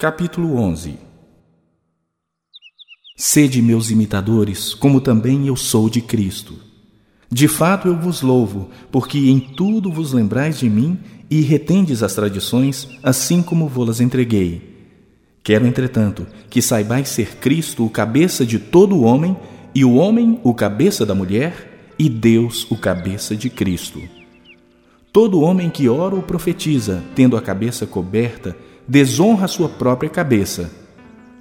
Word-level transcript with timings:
Capítulo 0.00 0.54
11 0.60 0.96
Sede 3.16 3.60
meus 3.60 3.90
imitadores, 3.90 4.72
como 4.72 5.00
também 5.00 5.48
eu 5.48 5.56
sou 5.56 5.90
de 5.90 6.00
Cristo. 6.00 6.54
De 7.28 7.48
fato 7.48 7.88
eu 7.88 7.98
vos 7.98 8.22
louvo, 8.22 8.70
porque 8.92 9.18
em 9.18 9.40
tudo 9.40 9.90
vos 9.90 10.12
lembrais 10.12 10.56
de 10.56 10.70
mim 10.70 11.00
e 11.28 11.40
retendes 11.40 12.04
as 12.04 12.14
tradições, 12.14 12.88
assim 13.02 13.42
como 13.42 13.66
vou-las 13.66 14.00
entreguei. 14.00 14.86
Quero, 15.42 15.66
entretanto, 15.66 16.28
que 16.48 16.62
saibais 16.62 17.08
ser 17.08 17.34
Cristo 17.38 17.84
o 17.84 17.90
cabeça 17.90 18.46
de 18.46 18.60
todo 18.60 18.94
o 18.94 19.02
homem, 19.02 19.36
e 19.74 19.84
o 19.84 19.96
homem 19.96 20.38
o 20.44 20.54
cabeça 20.54 21.04
da 21.04 21.12
mulher, 21.12 21.94
e 21.98 22.08
Deus 22.08 22.70
o 22.70 22.76
cabeça 22.76 23.34
de 23.34 23.50
Cristo. 23.50 24.00
Todo 25.12 25.40
homem 25.40 25.68
que 25.68 25.88
ora 25.88 26.14
ou 26.14 26.22
profetiza, 26.22 27.02
tendo 27.16 27.36
a 27.36 27.42
cabeça 27.42 27.84
coberta, 27.84 28.56
desonra 28.88 29.46
sua 29.46 29.68
própria 29.68 30.08
cabeça. 30.08 30.70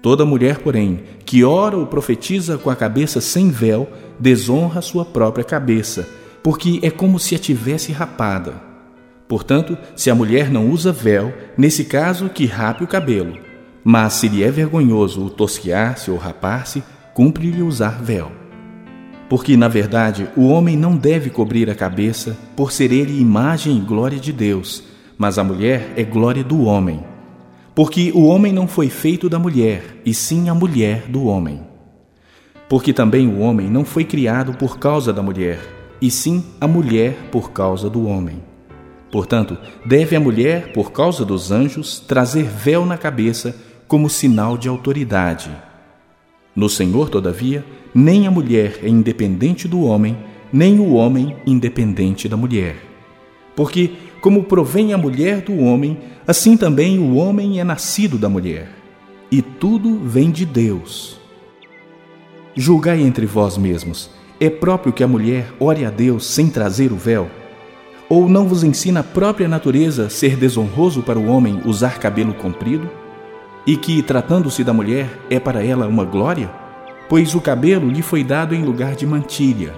Toda 0.00 0.24
mulher, 0.24 0.58
porém, 0.58 1.02
que 1.24 1.42
ora 1.42 1.76
ou 1.76 1.86
profetiza 1.86 2.56
com 2.56 2.70
a 2.70 2.76
cabeça 2.76 3.20
sem 3.20 3.50
véu, 3.50 3.88
desonra 4.18 4.80
sua 4.80 5.04
própria 5.04 5.44
cabeça, 5.44 6.08
porque 6.42 6.78
é 6.82 6.90
como 6.90 7.18
se 7.18 7.34
a 7.34 7.38
tivesse 7.38 7.90
rapada. 7.90 8.54
Portanto, 9.26 9.76
se 9.96 10.08
a 10.08 10.14
mulher 10.14 10.50
não 10.50 10.70
usa 10.70 10.92
véu, 10.92 11.32
nesse 11.56 11.84
caso 11.84 12.28
que 12.28 12.46
rape 12.46 12.84
o 12.84 12.86
cabelo. 12.86 13.38
Mas 13.82 14.14
se 14.14 14.28
lhe 14.28 14.44
é 14.44 14.50
vergonhoso 14.50 15.24
o 15.24 15.30
tosquiar-se 15.30 16.10
ou 16.10 16.16
rapar-se, 16.16 16.82
cumpre-lhe 17.14 17.62
usar 17.62 18.00
véu. 18.02 18.30
Porque, 19.28 19.56
na 19.56 19.66
verdade, 19.66 20.28
o 20.36 20.46
homem 20.48 20.76
não 20.76 20.96
deve 20.96 21.30
cobrir 21.30 21.70
a 21.70 21.74
cabeça, 21.74 22.36
por 22.54 22.70
ser 22.70 22.92
ele 22.92 23.20
imagem 23.20 23.78
e 23.78 23.80
glória 23.80 24.18
de 24.18 24.32
Deus, 24.32 24.84
mas 25.18 25.38
a 25.38 25.44
mulher 25.44 25.92
é 25.96 26.04
glória 26.04 26.44
do 26.44 26.62
homem. 26.62 27.11
Porque 27.74 28.12
o 28.14 28.26
homem 28.26 28.52
não 28.52 28.68
foi 28.68 28.90
feito 28.90 29.28
da 29.28 29.38
mulher, 29.38 30.00
e 30.04 30.12
sim 30.12 30.48
a 30.48 30.54
mulher 30.54 31.06
do 31.08 31.24
homem. 31.24 31.62
Porque 32.68 32.92
também 32.92 33.26
o 33.26 33.40
homem 33.40 33.70
não 33.70 33.84
foi 33.84 34.04
criado 34.04 34.54
por 34.54 34.78
causa 34.78 35.12
da 35.12 35.22
mulher, 35.22 35.58
e 36.00 36.10
sim 36.10 36.44
a 36.60 36.68
mulher 36.68 37.14
por 37.30 37.50
causa 37.50 37.88
do 37.88 38.06
homem. 38.06 38.42
Portanto, 39.10 39.56
deve 39.84 40.16
a 40.16 40.20
mulher, 40.20 40.72
por 40.72 40.92
causa 40.92 41.24
dos 41.24 41.50
anjos, 41.50 42.00
trazer 42.00 42.44
véu 42.44 42.84
na 42.84 42.98
cabeça 42.98 43.54
como 43.86 44.08
sinal 44.08 44.56
de 44.56 44.68
autoridade. 44.68 45.50
No 46.54 46.68
Senhor, 46.68 47.08
todavia, 47.08 47.64
nem 47.94 48.26
a 48.26 48.30
mulher 48.30 48.80
é 48.82 48.88
independente 48.88 49.68
do 49.68 49.82
homem, 49.82 50.16
nem 50.52 50.78
o 50.78 50.92
homem 50.94 51.36
independente 51.46 52.28
da 52.28 52.36
mulher. 52.36 52.76
Porque, 53.54 53.92
como 54.22 54.44
provém 54.44 54.94
a 54.94 54.98
mulher 54.98 55.42
do 55.42 55.58
homem, 55.58 55.98
assim 56.26 56.56
também 56.56 56.98
o 56.98 57.16
homem 57.16 57.60
é 57.60 57.64
nascido 57.64 58.16
da 58.16 58.26
mulher. 58.26 58.70
E 59.30 59.42
tudo 59.42 59.98
vem 60.02 60.30
de 60.30 60.46
Deus. 60.46 61.20
Julgai 62.54 63.02
entre 63.02 63.26
vós 63.26 63.58
mesmos: 63.58 64.08
é 64.40 64.48
próprio 64.48 64.94
que 64.94 65.04
a 65.04 65.08
mulher 65.08 65.52
ore 65.60 65.84
a 65.84 65.90
Deus 65.90 66.24
sem 66.24 66.48
trazer 66.48 66.90
o 66.90 66.96
véu? 66.96 67.30
Ou 68.08 68.26
não 68.26 68.48
vos 68.48 68.64
ensina 68.64 69.00
a 69.00 69.04
própria 69.04 69.46
natureza 69.46 70.08
ser 70.08 70.36
desonroso 70.36 71.02
para 71.02 71.18
o 71.18 71.26
homem 71.26 71.60
usar 71.66 71.98
cabelo 71.98 72.32
comprido? 72.32 72.88
E 73.66 73.76
que, 73.76 74.02
tratando-se 74.02 74.64
da 74.64 74.72
mulher, 74.72 75.20
é 75.28 75.38
para 75.38 75.62
ela 75.62 75.86
uma 75.86 76.04
glória? 76.04 76.62
pois 77.12 77.34
o 77.34 77.42
cabelo 77.42 77.90
lhe 77.90 78.00
foi 78.00 78.24
dado 78.24 78.54
em 78.54 78.64
lugar 78.64 78.96
de 78.96 79.06
mantilha. 79.06 79.74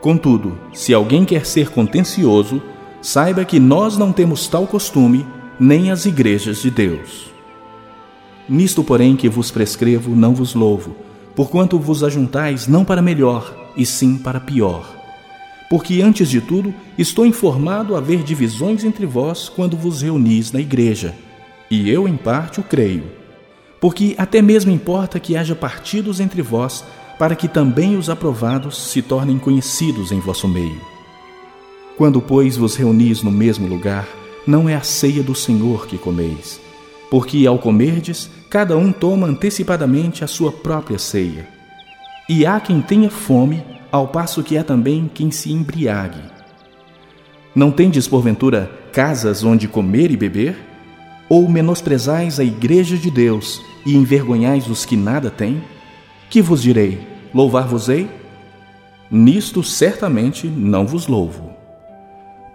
Contudo, 0.00 0.58
se 0.72 0.92
alguém 0.92 1.24
quer 1.24 1.46
ser 1.46 1.70
contencioso, 1.70 2.60
saiba 3.06 3.44
que 3.44 3.60
nós 3.60 3.96
não 3.96 4.12
temos 4.12 4.48
tal 4.48 4.66
costume, 4.66 5.24
nem 5.60 5.90
as 5.90 6.06
igrejas 6.06 6.62
de 6.62 6.70
Deus. 6.70 7.30
Nisto, 8.48 8.82
porém, 8.82 9.14
que 9.14 9.28
vos 9.28 9.50
prescrevo, 9.50 10.16
não 10.16 10.34
vos 10.34 10.54
louvo, 10.54 10.96
porquanto 11.34 11.78
vos 11.78 12.02
ajuntais 12.02 12.66
não 12.66 12.84
para 12.84 13.00
melhor, 13.00 13.54
e 13.76 13.86
sim 13.86 14.16
para 14.16 14.40
pior. 14.40 14.92
Porque, 15.70 16.02
antes 16.02 16.28
de 16.28 16.40
tudo, 16.40 16.74
estou 16.98 17.24
informado 17.24 17.94
haver 17.94 18.22
divisões 18.22 18.82
entre 18.82 19.06
vós 19.06 19.48
quando 19.48 19.76
vos 19.76 20.02
reunis 20.02 20.50
na 20.50 20.60
igreja, 20.60 21.14
e 21.70 21.88
eu, 21.88 22.08
em 22.08 22.16
parte, 22.16 22.58
o 22.58 22.62
creio 22.62 23.04
porque 23.80 24.14
até 24.16 24.40
mesmo 24.40 24.72
importa 24.72 25.20
que 25.20 25.36
haja 25.36 25.54
partidos 25.54 26.18
entre 26.18 26.42
vós, 26.42 26.82
para 27.18 27.36
que 27.36 27.46
também 27.46 27.96
os 27.96 28.10
aprovados 28.10 28.90
se 28.90 29.02
tornem 29.02 29.38
conhecidos 29.38 30.12
em 30.12 30.18
vosso 30.18 30.48
meio. 30.48 30.95
Quando, 31.96 32.20
pois, 32.20 32.56
vos 32.56 32.76
reunis 32.76 33.22
no 33.22 33.30
mesmo 33.30 33.66
lugar, 33.66 34.06
não 34.46 34.68
é 34.68 34.74
a 34.74 34.82
ceia 34.82 35.22
do 35.22 35.34
Senhor 35.34 35.86
que 35.86 35.96
comeis, 35.96 36.60
porque 37.10 37.46
ao 37.46 37.58
comerdes, 37.58 38.30
cada 38.50 38.76
um 38.76 38.92
toma 38.92 39.26
antecipadamente 39.26 40.22
a 40.22 40.26
sua 40.26 40.52
própria 40.52 40.98
ceia. 40.98 41.48
E 42.28 42.44
há 42.44 42.60
quem 42.60 42.82
tenha 42.82 43.08
fome, 43.08 43.64
ao 43.90 44.08
passo 44.08 44.42
que 44.42 44.58
há 44.58 44.62
também 44.62 45.10
quem 45.12 45.30
se 45.30 45.50
embriague. 45.50 46.20
Não 47.54 47.70
tendes, 47.70 48.06
porventura, 48.06 48.70
casas 48.92 49.42
onde 49.42 49.66
comer 49.66 50.10
e 50.10 50.16
beber? 50.16 50.56
Ou 51.28 51.48
menosprezais 51.48 52.38
a 52.38 52.44
igreja 52.44 52.96
de 52.98 53.10
Deus 53.10 53.62
e 53.86 53.96
envergonhais 53.96 54.68
os 54.68 54.84
que 54.84 54.96
nada 54.96 55.30
têm? 55.30 55.62
Que 56.28 56.42
vos 56.42 56.62
direi? 56.62 57.00
Louvar-vos-ei? 57.32 58.08
Nisto 59.10 59.62
certamente 59.62 60.46
não 60.46 60.86
vos 60.86 61.06
louvo. 61.06 61.45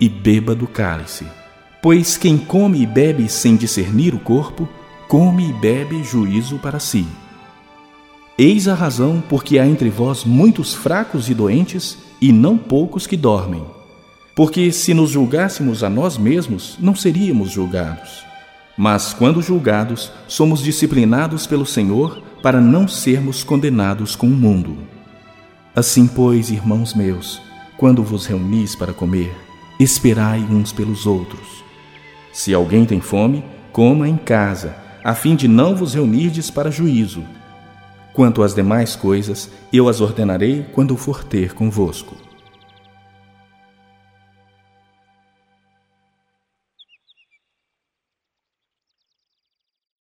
e 0.00 0.08
beba 0.08 0.54
do 0.54 0.66
cálice. 0.66 1.26
Pois 1.82 2.16
quem 2.16 2.38
come 2.38 2.82
e 2.82 2.86
bebe 2.86 3.28
sem 3.28 3.56
discernir 3.56 4.14
o 4.14 4.18
corpo, 4.18 4.68
come 5.08 5.50
e 5.50 5.52
bebe 5.52 6.02
juízo 6.02 6.58
para 6.58 6.78
si. 6.78 7.06
Eis 8.36 8.66
a 8.66 8.74
razão 8.74 9.22
porque 9.28 9.58
há 9.58 9.66
entre 9.66 9.88
vós 9.90 10.24
muitos 10.24 10.74
fracos 10.74 11.28
e 11.28 11.34
doentes, 11.34 11.98
e 12.20 12.32
não 12.32 12.56
poucos 12.56 13.06
que 13.06 13.16
dormem. 13.16 13.64
Porque 14.34 14.72
se 14.72 14.92
nos 14.92 15.10
julgássemos 15.10 15.84
a 15.84 15.90
nós 15.90 16.18
mesmos, 16.18 16.76
não 16.80 16.96
seríamos 16.96 17.50
julgados. 17.50 18.24
Mas 18.76 19.12
quando 19.12 19.40
julgados, 19.40 20.10
somos 20.26 20.62
disciplinados 20.62 21.46
pelo 21.46 21.64
Senhor 21.64 22.20
para 22.42 22.60
não 22.60 22.88
sermos 22.88 23.44
condenados 23.44 24.16
com 24.16 24.26
o 24.26 24.30
mundo. 24.30 24.78
Assim, 25.76 26.06
pois, 26.06 26.50
irmãos 26.50 26.94
meus, 26.94 27.40
quando 27.76 28.02
vos 28.02 28.26
reunis 28.26 28.74
para 28.74 28.92
comer, 28.92 29.43
esperai 29.78 30.40
uns 30.40 30.72
pelos 30.72 31.06
outros. 31.06 31.64
Se 32.32 32.52
alguém 32.54 32.84
tem 32.84 33.00
fome, 33.00 33.44
coma 33.72 34.08
em 34.08 34.16
casa, 34.16 34.76
a 35.02 35.14
fim 35.14 35.36
de 35.36 35.46
não 35.46 35.74
vos 35.74 35.94
reunirdes 35.94 36.50
para 36.50 36.70
juízo. 36.70 37.24
Quanto 38.12 38.42
às 38.42 38.54
demais 38.54 38.94
coisas, 38.94 39.50
eu 39.72 39.88
as 39.88 40.00
ordenarei 40.00 40.66
quando 40.72 40.96
for 40.96 41.24
ter 41.24 41.52
convosco. 41.54 42.16